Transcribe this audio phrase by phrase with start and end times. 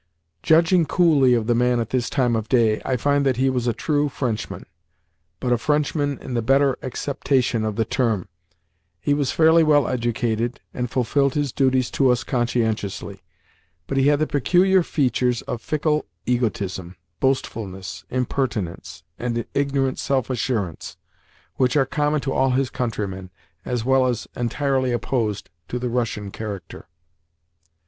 [0.41, 3.67] Judging coolly of the man at this time of day, I find that he was
[3.67, 4.65] a true Frenchman,
[5.39, 8.27] but a Frenchman in the better acceptation of the term.
[8.99, 13.21] He was fairly well educated, and fulfilled his duties to us conscientiously,
[13.85, 20.97] but he had the peculiar features of fickle egotism, boastfulness, impertinence, and ignorant self assurance
[21.57, 23.29] which are common to all his countrymen,
[23.65, 26.87] as well as entirely opposed to the Russian character.